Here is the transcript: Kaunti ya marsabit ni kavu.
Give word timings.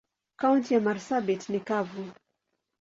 Kaunti 0.35 0.73
ya 0.73 0.79
marsabit 0.79 1.49
ni 1.49 1.59
kavu. 1.59 2.11